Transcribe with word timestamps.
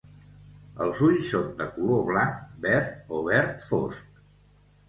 Els 0.85 1.01
ulls 1.07 1.27
són 1.33 1.51
de 1.59 1.67
color 1.75 2.01
blanc, 2.09 2.41
verd 2.67 3.15
o 3.19 3.21
verd 3.31 3.63
fosc. 3.69 4.21